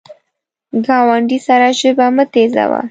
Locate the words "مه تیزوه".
2.15-2.79